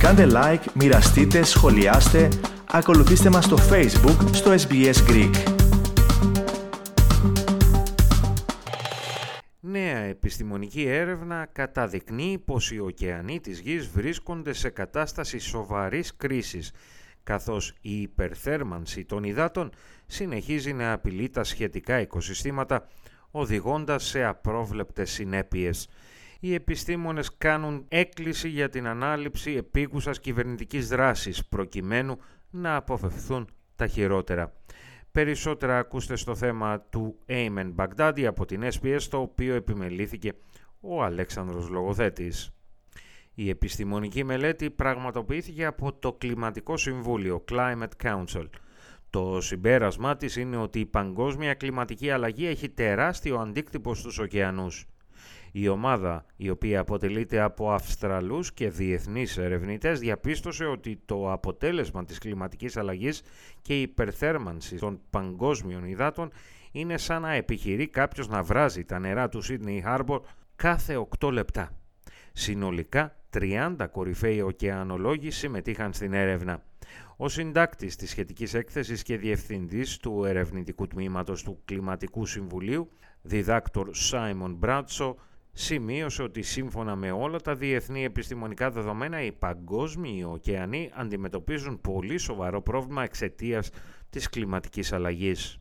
Κάντε 0.00 0.26
like, 0.30 0.64
μοιραστείτε, 0.74 1.42
σχολιάστε, 1.42 2.28
ακολουθήστε 2.70 3.30
μας 3.30 3.44
στο 3.44 3.56
Facebook 3.70 4.28
στο 4.32 4.54
SBS 4.68 4.94
Greek. 5.08 5.34
Νέα 9.60 9.98
επιστημονική 9.98 10.82
έρευνα 10.82 11.48
καταδεικνύει 11.52 12.38
πως 12.38 12.70
οι 12.72 12.78
ωκεανοί 12.78 13.40
της 13.40 13.60
γης 13.60 13.88
βρίσκονται 13.88 14.52
σε 14.52 14.68
κατάσταση 14.68 15.38
σοβαρής 15.38 16.16
κρίσης, 16.16 16.72
καθώς 17.22 17.74
η 17.80 18.00
υπερθέρμανση 18.00 19.04
των 19.04 19.24
υδάτων 19.24 19.70
συνεχίζει 20.06 20.72
να 20.72 20.92
απειλεί 20.92 21.28
τα 21.28 21.44
σχετικά 21.44 22.00
οικοσυστήματα, 22.00 22.86
οδηγώντας 23.30 24.04
σε 24.04 24.24
απρόβλεπτες 24.24 25.10
συνέπειες 25.10 25.88
οι 26.40 26.54
επιστήμονες 26.54 27.36
κάνουν 27.36 27.84
έκκληση 27.88 28.48
για 28.48 28.68
την 28.68 28.86
ανάληψη 28.86 29.52
επίκουσας 29.52 30.20
κυβερνητικής 30.20 30.88
δράσης 30.88 31.46
προκειμένου 31.46 32.18
να 32.50 32.76
αποφευθούν 32.76 33.48
τα 33.76 33.86
χειρότερα. 33.86 34.52
Περισσότερα 35.12 35.78
ακούστε 35.78 36.16
στο 36.16 36.34
θέμα 36.34 36.80
του 36.80 37.18
Ayman 37.28 37.74
Baghdadi 37.76 38.22
από 38.22 38.44
την 38.44 38.62
SPS, 38.62 39.00
το 39.10 39.20
οποίο 39.20 39.54
επιμελήθηκε 39.54 40.32
ο 40.80 41.02
Αλέξανδρος 41.02 41.68
Λογοθέτης. 41.68 42.50
Η 43.34 43.48
επιστημονική 43.48 44.24
μελέτη 44.24 44.70
πραγματοποιήθηκε 44.70 45.64
από 45.64 45.92
το 45.92 46.12
Κλιματικό 46.12 46.76
Συμβούλιο 46.76 47.44
Climate 47.50 48.02
Council. 48.02 48.48
Το 49.10 49.40
συμπέρασμά 49.40 50.16
της 50.16 50.36
είναι 50.36 50.56
ότι 50.56 50.80
η 50.80 50.86
παγκόσμια 50.86 51.54
κλιματική 51.54 52.10
αλλαγή 52.10 52.46
έχει 52.46 52.68
τεράστιο 52.68 53.38
αντίκτυπο 53.38 53.94
στους 53.94 54.18
ωκεανούς. 54.18 54.86
Η 55.52 55.68
ομάδα, 55.68 56.24
η 56.36 56.50
οποία 56.50 56.80
αποτελείται 56.80 57.40
από 57.40 57.72
Αυστραλούς 57.72 58.52
και 58.52 58.68
διεθνείς 58.70 59.38
ερευνητές, 59.38 59.98
διαπίστωσε 59.98 60.64
ότι 60.64 61.02
το 61.04 61.32
αποτέλεσμα 61.32 62.04
της 62.04 62.18
κλιματικής 62.18 62.76
αλλαγής 62.76 63.22
και 63.62 63.78
η 63.78 63.82
υπερθέρμανση 63.82 64.76
των 64.76 65.00
παγκόσμιων 65.10 65.84
υδάτων 65.84 66.30
είναι 66.72 66.98
σαν 66.98 67.22
να 67.22 67.32
επιχειρεί 67.32 67.88
κάποιος 67.88 68.28
να 68.28 68.42
βράζει 68.42 68.84
τα 68.84 68.98
νερά 68.98 69.28
του 69.28 69.42
Sydney 69.44 69.82
Harbour 69.86 70.20
κάθε 70.56 71.06
8 71.18 71.30
λεπτά. 71.32 71.70
Συνολικά 72.32 73.16
30 73.38 73.74
κορυφαίοι 73.92 74.40
ωκεανολόγοι 74.40 75.30
συμμετείχαν 75.30 75.92
στην 75.92 76.12
έρευνα. 76.12 76.62
Ο 77.16 77.28
συντάκτης 77.28 77.96
της 77.96 78.10
σχετικής 78.10 78.54
έκθεσης 78.54 79.02
και 79.02 79.16
διευθυντής 79.16 79.96
του 79.96 80.24
ερευνητικού 80.24 80.86
τμήματος 80.86 81.42
του 81.42 81.60
Κλιματικού 81.64 82.26
Συμβουλίου, 82.26 82.90
διδάκτορ 83.22 83.88
Σάιμον 83.94 84.54
Μπράτσο, 84.54 85.16
σημείωσε 85.52 86.22
ότι 86.22 86.42
σύμφωνα 86.42 86.96
με 86.96 87.10
όλα 87.10 87.40
τα 87.40 87.54
διεθνή 87.54 88.04
επιστημονικά 88.04 88.70
δεδομένα 88.70 89.22
οι 89.22 89.32
παγκόσμιοι 89.32 90.24
ωκεανοί 90.28 90.90
αντιμετωπίζουν 90.94 91.80
πολύ 91.80 92.18
σοβαρό 92.18 92.62
πρόβλημα 92.62 93.02
εξαιτίας 93.02 93.70
της 94.10 94.28
κλιματικής 94.28 94.92
αλλαγής. 94.92 95.58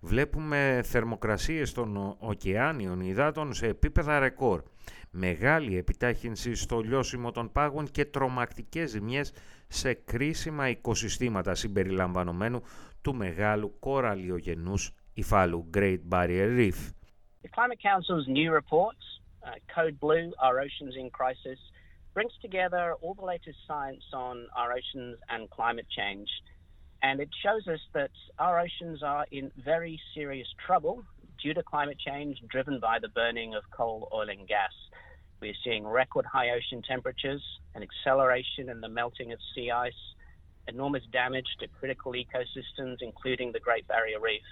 Βλέπουμε 0.00 0.80
θερμοκρασίες 0.84 1.72
των 1.72 2.16
ωκεάνιων 2.18 3.00
υδάτων 3.00 3.54
σε 3.54 3.66
επίπεδα 3.66 4.18
ρεκόρ, 4.18 4.62
μεγάλη 5.10 5.76
επιτάχυνση 5.76 6.54
στο 6.54 6.80
λιώσιμο 6.80 7.30
των 7.30 7.52
πάγων 7.52 7.90
και 7.90 8.04
τρομακτικές 8.04 8.90
ζημιές 8.90 9.32
σε 9.68 9.92
κρίσιμα 9.92 10.68
οικοσυστήματα 10.68 11.54
συμπεριλαμβανομένου 11.54 12.62
του 13.00 13.14
μεγάλου 13.14 13.76
κοραλιογενούς 13.78 14.94
Ifalu 15.16 15.70
Great 15.70 16.08
Barrier 16.08 16.50
Reef. 16.50 16.92
The 17.42 17.48
Climate 17.48 17.78
Council's 17.82 18.28
new 18.28 18.52
report, 18.52 18.96
uh, 19.42 19.52
Code 19.74 19.98
Blue 19.98 20.32
Our 20.40 20.60
Oceans 20.60 20.94
in 20.96 21.10
Crisis, 21.10 21.58
brings 22.14 22.32
together 22.42 22.94
all 23.00 23.14
the 23.14 23.24
latest 23.24 23.58
science 23.66 24.04
on 24.12 24.46
our 24.56 24.72
oceans 24.72 25.18
and 25.28 25.48
climate 25.50 25.86
change. 25.96 26.28
And 27.02 27.20
it 27.20 27.28
shows 27.42 27.66
us 27.66 27.80
that 27.94 28.10
our 28.38 28.60
oceans 28.60 29.02
are 29.02 29.26
in 29.30 29.50
very 29.64 29.98
serious 30.14 30.48
trouble 30.66 31.02
due 31.42 31.54
to 31.54 31.62
climate 31.62 31.98
change 31.98 32.38
driven 32.50 32.78
by 32.80 32.98
the 32.98 33.08
burning 33.08 33.54
of 33.54 33.62
coal, 33.70 34.08
oil, 34.12 34.28
and 34.28 34.46
gas. 34.46 34.72
We're 35.40 35.54
seeing 35.64 35.86
record 35.86 36.26
high 36.26 36.50
ocean 36.50 36.82
temperatures, 36.86 37.42
an 37.74 37.82
acceleration 37.82 38.68
in 38.68 38.80
the 38.80 38.88
melting 38.88 39.32
of 39.32 39.38
sea 39.54 39.70
ice, 39.70 39.92
enormous 40.68 41.04
damage 41.12 41.46
to 41.60 41.68
critical 41.68 42.12
ecosystems, 42.12 42.96
including 43.00 43.52
the 43.52 43.60
Great 43.60 43.88
Barrier 43.88 44.20
Reef. 44.20 44.42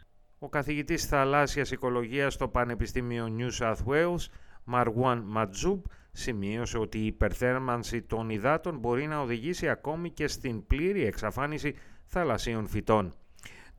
Ο 0.40 0.48
καθηγητής 0.48 1.06
θαλάσσιας 1.06 1.70
οικολογίας 1.70 2.34
στο 2.34 2.48
Πανεπιστήμιο 2.48 3.34
New 3.38 3.50
South 3.60 3.86
Wales, 3.86 4.26
Marwan 4.72 5.22
Ματζούμπ, 5.24 5.84
σημείωσε 6.12 6.78
ότι 6.78 6.98
η 6.98 7.06
υπερθέρμανση 7.06 8.02
των 8.02 8.30
υδάτων 8.30 8.78
μπορεί 8.78 9.06
να 9.06 9.20
οδηγήσει 9.20 9.68
ακόμη 9.68 10.10
και 10.10 10.28
στην 10.28 10.66
πλήρη 10.66 11.04
εξαφάνιση 11.04 11.74
θαλασσίων 12.04 12.66
φυτών. 12.66 13.12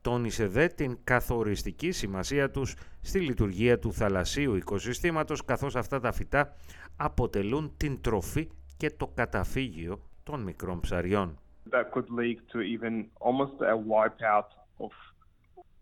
Τόνισε 0.00 0.46
δε 0.46 0.66
την 0.66 0.98
καθοριστική 1.04 1.90
σημασία 1.90 2.50
τους 2.50 2.74
στη 3.00 3.20
λειτουργία 3.20 3.78
του 3.78 3.92
θαλασσίου 3.92 4.54
οικοσυστήματος 4.54 5.44
καθώς 5.44 5.76
αυτά 5.76 6.00
τα 6.00 6.12
φυτά 6.12 6.56
αποτελούν 6.96 7.72
την 7.76 8.00
τροφή 8.00 8.48
και 8.76 8.90
το 8.90 9.06
καταφύγιο 9.06 10.00
των 10.22 10.42
μικρών 10.42 10.80
ψαριών. 10.80 11.38
That 11.70 11.92
could 11.94 12.08
lead 12.20 12.38
to 12.52 12.58
even 12.60 12.94
almost 13.20 13.60
a 13.60 13.76
wipeout 13.76 14.48
of 14.78 14.92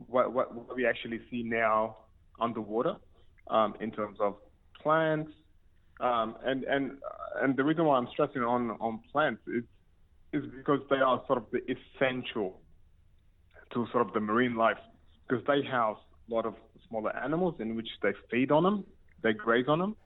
what, 0.07 0.33
what, 0.33 0.55
what 0.55 0.77
we 0.77 0.87
actually 0.87 1.21
see 1.31 1.43
now 1.43 1.97
underwater 2.41 2.97
um, 3.49 3.75
in 3.81 3.91
terms 3.91 4.19
of 4.21 4.37
plants. 4.83 5.33
Um, 6.01 6.37
and, 6.45 6.65
and, 6.65 6.93
and 7.43 7.57
the 7.57 7.65
reason 7.65 7.85
why 7.85 7.99
I'm 7.99 8.09
stressing 8.13 8.43
on, 8.43 8.71
on 8.81 9.01
plants 9.11 9.43
is, 9.49 9.65
is 10.33 10.49
because 10.57 10.81
they 10.91 10.97
are 10.97 11.23
sort 11.27 11.39
of 11.39 11.47
the 11.51 11.61
essential 11.67 12.61
to 13.73 13.87
sort 13.93 14.07
of 14.07 14.13
the 14.15 14.21
marine 14.21 14.55
life 14.55 14.79
because 15.27 15.45
they 15.47 15.63
house 15.69 15.99
a 16.31 16.35
lot 16.35 16.47
of 16.47 16.55
smaller 16.89 17.15
animals 17.17 17.55
in 17.59 17.75
which 17.75 17.89
they 18.03 18.13
feed 18.31 18.51
on 18.51 18.63
them, 18.63 18.85
they 19.23 19.33
graze 19.33 19.67
on 19.69 19.79
them, 19.79 19.97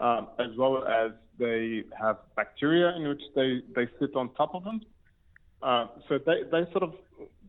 um, 0.00 0.28
as 0.38 0.56
well 0.56 0.84
as 0.86 1.10
they 1.38 1.82
have 2.00 2.18
bacteria 2.36 2.94
in 2.96 3.08
which 3.08 3.22
they, 3.34 3.60
they 3.74 3.88
sit 4.00 4.14
on 4.16 4.32
top 4.34 4.54
of 4.54 4.64
them. 4.64 4.80
Uh, 5.62 5.86
so 6.08 6.18
they, 6.24 6.42
they 6.50 6.70
sort 6.72 6.82
of 6.82 6.94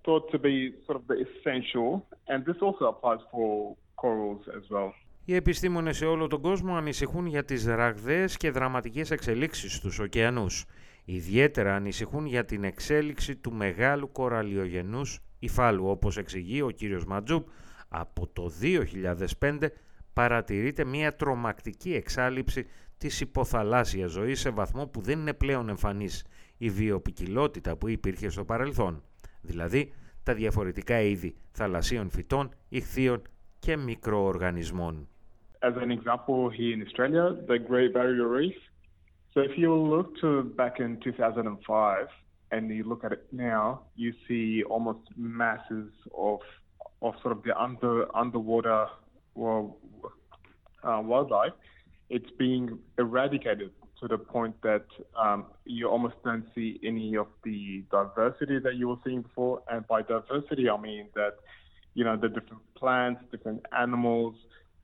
thought 0.06 0.26
to 0.32 0.40
be 0.40 0.56
sort 0.86 0.98
of 1.00 1.06
the 1.12 1.18
essential, 1.26 1.88
and 2.28 2.40
this 2.46 2.60
also 2.62 2.84
applies 2.94 3.22
for 3.32 3.76
corals 3.96 4.44
as 4.58 4.70
well. 4.70 4.92
Οι 5.26 5.36
επιστήμονες 5.36 5.98
σε 5.98 6.06
όλο 6.06 6.28
τον 6.28 6.42
κόσμο 6.42 6.76
ανησυχούν 6.76 7.26
για 7.26 7.46
τις 7.46 7.66
ραγδαίες 7.66 8.38
και 8.38 8.52
δραματικές 8.52 9.12
εξελίξεις 9.12 9.76
στους 9.76 10.00
ωκεανούς. 10.00 10.66
Ιδιαίτερα 11.06 11.76
ανησυχούν 11.76 12.26
για 12.26 12.46
την 12.46 12.64
εξέλιξη 12.64 13.36
του 13.36 13.54
μεγάλου 13.54 14.12
κοραλιογενούς 14.12 15.20
υφάλου. 15.40 15.88
Όπως 15.88 16.18
εξηγεί 16.18 16.62
ο 16.62 16.70
κύριος 16.70 17.06
Ματζούπ, 17.06 17.48
από 17.90 18.28
το 18.28 18.50
2005 19.40 19.72
παρατηρείται 20.14 20.86
μια 20.86 21.16
τρομακτική 21.16 21.94
εξάλληψη 21.94 22.66
της 22.98 23.22
υποθαλάσσιας 23.22 24.12
ζωής 24.12 24.40
σε 24.40 24.50
βαθμό 24.50 24.88
που 24.88 25.02
δεν 25.02 25.20
είναι 25.20 25.34
πλέον 25.34 25.70
εμφανής 25.70 26.26
η 26.58 26.70
βιοπικιλότητα 26.70 27.76
που 27.76 27.88
υπήρχε 27.88 28.30
στο 28.30 28.46
παρελθόν 28.46 29.04
δηλαδή 29.44 29.92
τα 30.24 30.34
διαφορετικά 30.34 31.02
είδη 31.02 31.36
θαλασσίων 31.52 32.10
φυτών, 32.10 32.50
ηχθείων 32.70 33.22
και 33.60 33.78
μικροοργανισμών. 33.78 35.08
As 35.62 35.76
an 35.78 35.92
example 35.92 36.50
here 36.50 36.74
in 36.76 36.82
Australia, 36.88 37.26
the 37.48 37.58
Great 37.70 37.94
Barrier 37.94 38.28
Reef. 38.28 38.58
So 39.34 39.38
if 39.50 39.54
you 39.58 39.74
look 39.94 40.08
to 40.22 40.30
back 40.62 40.76
in 40.80 41.00
2005 41.00 42.08
and 42.52 42.70
you 42.70 42.84
look 42.84 43.04
at 43.08 43.12
it 43.18 43.26
now, 43.32 43.66
you 43.96 44.12
see 44.28 44.64
almost 44.74 45.04
masses 45.16 45.90
of 46.30 46.40
of 47.06 47.14
sort 47.22 47.34
of 47.38 47.44
the 47.44 47.54
under 47.66 47.94
underwater 48.24 48.82
well, 49.42 49.78
uh, 50.88 51.02
wildlife. 51.12 51.56
It's 52.16 52.32
being 52.46 52.66
eradicated 52.98 53.72
to 54.03 54.09
the 54.09 54.19
point 54.19 54.55
that 54.63 54.87
um, 55.25 55.47
you 55.65 55.89
almost 55.89 56.17
don't 56.25 56.47
see 56.55 56.79
any 56.85 57.17
of 57.17 57.29
the 57.45 57.85
diversity 57.91 58.59
that 58.61 58.75
you 58.77 58.89
were 58.89 59.01
seeing 59.05 59.23
before. 59.23 59.63
And 59.71 59.87
by 59.87 60.01
diversity, 60.03 60.65
I 60.71 60.79
mean 60.89 61.07
that, 61.15 61.35
you 61.95 62.05
know, 62.05 62.17
the 62.17 62.29
different 62.29 62.63
plants, 62.81 63.21
different 63.33 63.61
animals, 63.85 64.35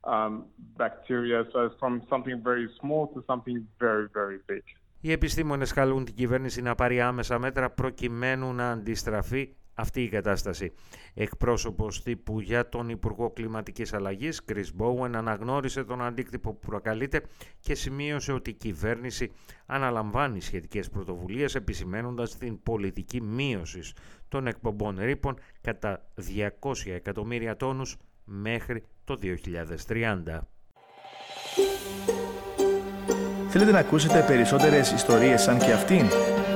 um, 0.05 0.47
bacteria. 0.85 1.45
So 1.53 1.57
it's 1.67 1.77
from 1.79 2.03
something 2.13 2.37
very 2.43 2.69
small 2.81 3.07
to 3.15 3.19
something 3.31 3.67
very, 3.79 4.07
very 4.13 4.39
big. 4.47 4.63
Οι 5.01 5.13
επιστήμονες 5.13 5.73
καλούν 5.73 6.05
την 6.05 6.15
κυβέρνηση 6.15 6.63
να 6.63 6.75
πάρει 6.75 7.01
άμεσα 7.01 7.39
μέτρα 7.39 7.71
προκειμένου 7.71 8.53
να 8.53 8.71
αντιστραφεί 8.71 9.55
αυτή 9.80 10.04
η 10.04 10.10
κατάσταση. 10.10 10.72
Εκπρόσωπος 11.14 12.04
τύπου 12.04 12.40
για 12.40 12.70
τον 12.70 12.90
Υπουργό 12.90 13.30
Κλιματικής 13.30 13.94
Αλλαγής, 13.94 14.42
Chris 14.48 14.66
Bowen, 14.80 15.12
αναγνώρισε 15.14 15.84
τον 15.84 16.02
αντίκτυπο 16.02 16.54
που 16.54 16.68
προκαλείται 16.68 17.22
και 17.60 17.76
σημείωσε 17.76 18.32
ότι 18.32 18.50
η 18.50 18.54
κυβέρνηση 18.54 19.32
αναλαμβάνει 19.66 20.42
σχετικές 20.42 20.90
πρωτοβουλίες 20.90 21.56
επισημένοντας 21.56 22.38
την 22.38 22.64
πολιτική 22.64 23.22
μείωση 23.22 23.82
των 24.28 24.48
εκπομπών 24.48 24.98
ρήπων 25.00 25.40
κατά 25.62 26.06
200 26.60 26.72
εκατομμύρια 26.86 27.56
τόνους 27.56 27.98
μέχρι 28.24 28.84
το 29.04 29.18
2030. 29.88 30.40
Θέλετε 33.52 33.72
να 33.72 33.80
ακούσετε 33.80 34.24
περισσότερες 34.28 34.92
ιστορίες 34.92 35.42
σαν 35.42 35.58
και 35.58 35.72
αυτήν; 35.72 36.06